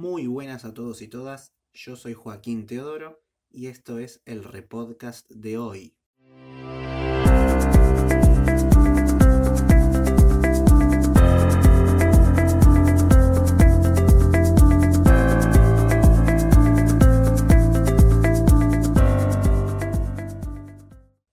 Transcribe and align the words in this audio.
Muy 0.00 0.26
buenas 0.26 0.64
a 0.64 0.72
todos 0.72 1.02
y 1.02 1.08
todas, 1.08 1.52
yo 1.74 1.94
soy 1.94 2.14
Joaquín 2.14 2.66
Teodoro 2.66 3.22
y 3.50 3.66
esto 3.66 3.98
es 3.98 4.22
el 4.24 4.44
repodcast 4.44 5.30
de 5.30 5.58
hoy. 5.58 5.94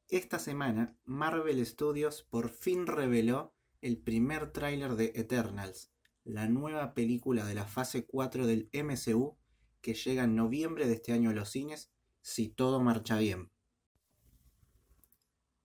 Esta 0.10 0.40
semana, 0.40 0.98
Marvel 1.06 1.66
Studios 1.66 2.24
por 2.24 2.50
fin 2.50 2.86
reveló 2.86 3.56
el 3.80 3.98
primer 3.98 4.52
tráiler 4.52 4.98
de 4.98 5.14
Eternals, 5.16 5.90
la 6.28 6.48
nueva 6.50 6.94
película 6.94 7.46
de 7.46 7.56
la 7.56 7.66
fase 7.66 8.06
4 8.06 8.48
del 8.48 8.70
MCU 8.74 9.38
que 9.82 9.94
llega 9.94 10.26
en 10.26 10.36
noviembre 10.36 10.86
de 10.86 10.96
este 10.96 11.14
año 11.14 11.30
a 11.30 11.34
los 11.34 11.50
cines 11.50 11.90
si 12.22 12.50
todo 12.50 12.82
marcha 12.82 13.18
bien. 13.18 13.50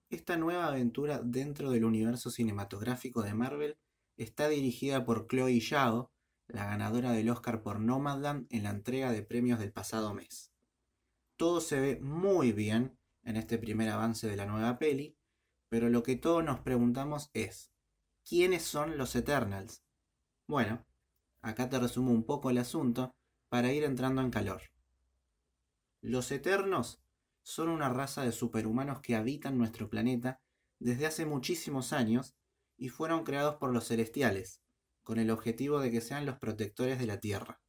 Esta 0.09 0.37
nueva 0.37 0.67
aventura 0.67 1.19
dentro 1.21 1.71
del 1.71 1.83
universo 1.83 2.29
cinematográfico 2.29 3.23
de 3.23 3.33
Marvel 3.33 3.77
está 4.15 4.47
dirigida 4.47 5.03
por 5.05 5.27
Chloe 5.27 5.59
Zhao, 5.59 6.11
la 6.47 6.65
ganadora 6.65 7.11
del 7.11 7.29
Oscar 7.29 7.61
por 7.61 7.79
Nomadland 7.79 8.47
en 8.49 8.63
la 8.63 8.69
entrega 8.69 9.11
de 9.11 9.23
premios 9.23 9.59
del 9.59 9.73
pasado 9.73 10.13
mes. 10.13 10.53
Todo 11.35 11.59
se 11.59 11.79
ve 11.79 11.99
muy 11.99 12.53
bien 12.53 12.97
en 13.23 13.35
este 13.35 13.57
primer 13.57 13.89
avance 13.89 14.27
de 14.27 14.37
la 14.37 14.45
nueva 14.45 14.77
peli, 14.77 15.17
pero 15.67 15.89
lo 15.89 16.03
que 16.03 16.15
todos 16.15 16.43
nos 16.43 16.59
preguntamos 16.59 17.31
es, 17.33 17.71
¿quiénes 18.23 18.63
son 18.63 18.97
los 18.97 19.15
Eternals? 19.15 19.83
Bueno, 20.47 20.85
acá 21.41 21.69
te 21.69 21.79
resumo 21.79 22.11
un 22.11 22.25
poco 22.25 22.49
el 22.49 22.57
asunto 22.57 23.15
para 23.49 23.71
ir 23.71 23.83
entrando 23.83 24.21
en 24.21 24.29
calor. 24.29 24.61
Los 26.01 26.31
Eternos 26.31 27.01
son 27.43 27.69
una 27.69 27.89
raza 27.89 28.23
de 28.23 28.31
superhumanos 28.31 28.99
que 28.99 29.15
habitan 29.15 29.57
nuestro 29.57 29.89
planeta 29.89 30.41
desde 30.79 31.05
hace 31.05 31.25
muchísimos 31.25 31.93
años 31.93 32.35
y 32.77 32.89
fueron 32.89 33.23
creados 33.23 33.55
por 33.55 33.71
los 33.71 33.87
celestiales, 33.87 34.61
con 35.03 35.17
el 35.17 35.29
objetivo 35.29 35.79
de 35.79 35.91
que 35.91 36.01
sean 36.01 36.25
los 36.25 36.37
protectores 36.37 36.99
de 36.99 37.05
la 37.05 37.19
Tierra. 37.19 37.61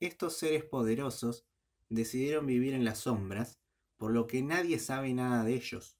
Estos 0.00 0.36
seres 0.38 0.64
poderosos 0.64 1.46
decidieron 1.90 2.46
vivir 2.46 2.72
en 2.72 2.84
las 2.84 3.00
sombras 3.00 3.58
por 3.98 4.12
lo 4.12 4.26
que 4.26 4.42
nadie 4.42 4.78
sabe 4.78 5.12
nada 5.12 5.44
de 5.44 5.54
ellos, 5.54 5.98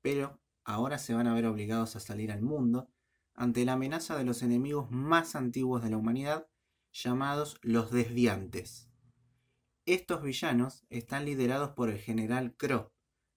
pero 0.00 0.40
ahora 0.64 0.98
se 0.98 1.14
van 1.14 1.26
a 1.26 1.34
ver 1.34 1.46
obligados 1.46 1.96
a 1.96 2.00
salir 2.00 2.30
al 2.30 2.42
mundo 2.42 2.88
ante 3.36 3.64
la 3.64 3.74
amenaza 3.74 4.16
de 4.16 4.24
los 4.24 4.42
enemigos 4.42 4.90
más 4.90 5.36
antiguos 5.36 5.82
de 5.82 5.90
la 5.90 5.98
humanidad, 5.98 6.48
llamados 6.92 7.58
los 7.62 7.90
desviantes. 7.90 8.90
Estos 9.84 10.22
villanos 10.22 10.84
están 10.88 11.26
liderados 11.26 11.70
por 11.70 11.90
el 11.90 11.98
general 11.98 12.56
Crow, 12.56 12.90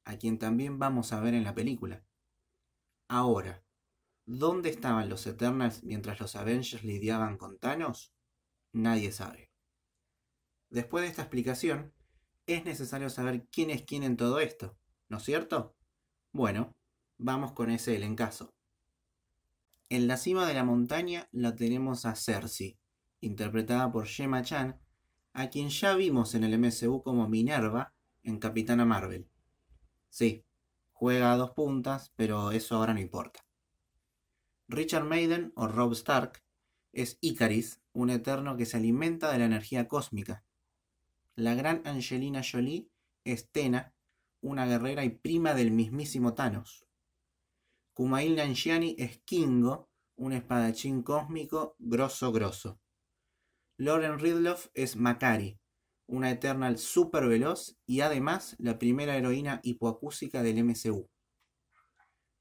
a 0.05 0.17
quien 0.17 0.39
también 0.39 0.79
vamos 0.79 1.13
a 1.13 1.19
ver 1.19 1.33
en 1.33 1.43
la 1.43 1.53
película. 1.53 2.03
Ahora, 3.09 3.63
¿dónde 4.25 4.69
estaban 4.69 5.09
los 5.09 5.27
Eternals 5.27 5.83
mientras 5.83 6.19
los 6.19 6.35
Avengers 6.35 6.83
lidiaban 6.83 7.37
con 7.37 7.59
Thanos? 7.59 8.13
Nadie 8.71 9.11
sabe. 9.11 9.51
Después 10.69 11.03
de 11.03 11.09
esta 11.09 11.23
explicación, 11.23 11.93
es 12.47 12.63
necesario 12.65 13.09
saber 13.09 13.47
quién 13.51 13.69
es 13.69 13.83
quién 13.83 14.03
en 14.03 14.17
todo 14.17 14.39
esto, 14.39 14.77
¿no 15.09 15.17
es 15.17 15.23
cierto? 15.23 15.75
Bueno, 16.31 16.75
vamos 17.17 17.51
con 17.51 17.69
ese 17.69 17.95
elencazo. 17.95 18.53
En 19.89 20.07
la 20.07 20.17
cima 20.17 20.47
de 20.47 20.53
la 20.53 20.63
montaña 20.63 21.27
la 21.31 21.55
tenemos 21.55 22.05
a 22.05 22.15
Cersei, 22.15 22.77
interpretada 23.21 23.91
por 23.91 24.05
Gemma 24.05 24.43
Chan, 24.43 24.79
a 25.33 25.49
quien 25.49 25.69
ya 25.69 25.95
vimos 25.95 26.35
en 26.35 26.43
el 26.43 26.57
MCU 26.57 27.01
como 27.03 27.27
Minerva 27.27 27.93
en 28.23 28.39
Capitana 28.39 28.85
Marvel. 28.85 29.27
Sí, 30.09 30.45
juega 30.91 31.33
a 31.33 31.37
dos 31.37 31.51
puntas, 31.51 32.13
pero 32.15 32.51
eso 32.51 32.75
ahora 32.75 32.93
no 32.93 32.99
importa. 32.99 33.45
Richard 34.67 35.05
Maiden 35.05 35.51
o 35.55 35.67
Rob 35.67 35.93
Stark 35.93 36.43
es 36.93 37.17
Icaris, 37.21 37.81
un 37.93 38.09
eterno 38.09 38.57
que 38.57 38.65
se 38.65 38.77
alimenta 38.77 39.31
de 39.31 39.39
la 39.39 39.45
energía 39.45 39.87
cósmica 39.87 40.43
la 41.39 41.55
gran 41.55 41.81
Angelina 41.85 42.41
Jolie 42.43 42.89
es 43.23 43.49
Tena, 43.49 43.93
una 44.41 44.65
guerrera 44.65 45.05
y 45.05 45.09
prima 45.09 45.53
del 45.53 45.71
mismísimo 45.71 46.33
Thanos. 46.33 46.85
Kumail 47.99 48.33
Nanjiani 48.33 48.95
es 48.97 49.19
Kingo, 49.25 49.89
un 50.15 50.31
espadachín 50.31 51.03
cósmico 51.03 51.75
grosso 51.79 52.31
grosso. 52.31 52.79
Lauren 53.75 54.19
Ridloff 54.19 54.69
es 54.73 54.95
Makari, 54.95 55.59
una 56.07 56.31
Eternal 56.31 56.77
super 56.77 57.27
veloz 57.27 57.77
y 57.85 57.99
además 57.99 58.55
la 58.57 58.79
primera 58.79 59.17
heroína 59.17 59.59
hipoacúsica 59.63 60.43
del 60.43 60.63
MCU. 60.63 61.09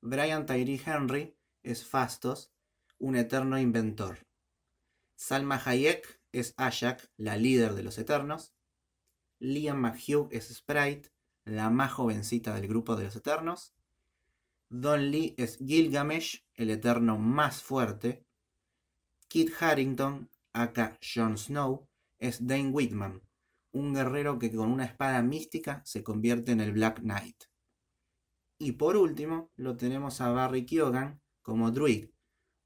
Brian 0.00 0.46
Tyree 0.46 0.80
Henry 0.86 1.36
es 1.64 1.84
Fastos, 1.84 2.52
un 3.00 3.16
eterno 3.16 3.58
inventor. 3.58 4.28
Salma 5.16 5.60
Hayek 5.64 6.22
es 6.30 6.54
Ashak, 6.56 7.10
la 7.16 7.36
líder 7.36 7.74
de 7.74 7.82
los 7.82 7.98
Eternos. 7.98 8.54
Liam 9.40 9.80
McHugh 9.80 10.28
es 10.30 10.54
Sprite, 10.54 11.10
la 11.44 11.68
más 11.68 11.94
jovencita 11.94 12.54
del 12.54 12.68
grupo 12.68 12.94
de 12.94 13.06
los 13.06 13.16
Eternos. 13.16 13.74
Don 14.70 15.10
Lee 15.10 15.34
es 15.38 15.56
Gilgamesh, 15.56 16.44
el 16.54 16.70
Eterno 16.70 17.16
más 17.16 17.62
fuerte. 17.62 18.26
Kit 19.26 19.50
Harrington, 19.58 20.30
aka 20.52 20.98
Jon 21.02 21.38
Snow, 21.38 21.88
es 22.18 22.46
Dane 22.46 22.68
Whitman, 22.68 23.22
un 23.72 23.94
guerrero 23.94 24.38
que 24.38 24.54
con 24.54 24.70
una 24.70 24.84
espada 24.84 25.22
mística 25.22 25.82
se 25.86 26.02
convierte 26.02 26.52
en 26.52 26.60
el 26.60 26.72
Black 26.72 27.00
Knight. 27.00 27.44
Y 28.58 28.72
por 28.72 28.96
último, 28.96 29.50
lo 29.56 29.76
tenemos 29.76 30.20
a 30.20 30.30
Barry 30.30 30.66
Keoghan 30.66 31.22
como 31.40 31.70
Druid, 31.70 32.10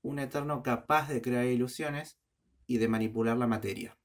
un 0.03 0.19
Eterno 0.19 0.63
capaz 0.65 1.09
de 1.09 1.23
crear 1.23 1.47
ilusiones 1.47 2.19
y 2.67 2.79
de 2.79 2.89
manipular 2.89 3.37
la 3.37 3.47
materia. 3.47 3.97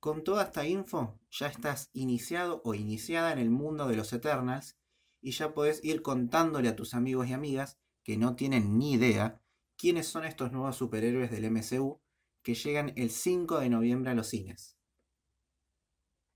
Con 0.00 0.24
toda 0.24 0.44
esta 0.44 0.66
info 0.66 1.18
ya 1.30 1.48
estás 1.48 1.90
iniciado 1.92 2.62
o 2.64 2.72
iniciada 2.72 3.32
en 3.32 3.40
el 3.40 3.50
mundo 3.50 3.88
de 3.88 3.96
los 3.96 4.12
Eternals 4.12 4.78
y 5.20 5.32
ya 5.32 5.54
podés 5.54 5.84
ir 5.84 6.02
contándole 6.02 6.68
a 6.68 6.76
tus 6.76 6.94
amigos 6.94 7.28
y 7.28 7.32
amigas 7.32 7.78
que 8.02 8.16
no 8.16 8.36
tienen 8.36 8.78
ni 8.78 8.92
idea 8.92 9.40
quiénes 9.76 10.06
son 10.06 10.24
estos 10.24 10.52
nuevos 10.52 10.76
superhéroes 10.76 11.30
del 11.30 11.50
MCU 11.50 12.00
que 12.42 12.54
llegan 12.54 12.92
el 12.96 13.10
5 13.10 13.60
de 13.60 13.68
noviembre 13.68 14.10
a 14.10 14.14
los 14.14 14.28
cines. 14.28 14.76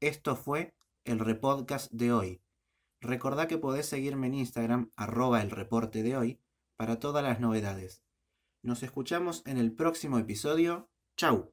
Esto 0.00 0.37
fue 0.37 0.75
el 1.04 1.19
repodcast 1.19 1.91
de 1.93 2.12
hoy. 2.12 2.43
Recordá 3.00 3.48
que 3.48 3.59
podés 3.59 3.87
seguirme 3.87 4.28
en 4.28 4.34
Instagram 4.34 4.91
arroba 4.97 5.43
el 5.43 5.50
reporte 5.50 6.03
de 6.03 6.16
hoy 6.16 6.41
para 6.76 6.99
todas 6.99 7.25
las 7.25 7.41
novedades. 7.41 8.03
Nos 8.62 8.82
escuchamos 8.82 9.43
en 9.47 9.59
el 9.59 9.72
próximo 9.72 10.19
episodio. 10.19 10.88
¡Chao! 11.16 11.53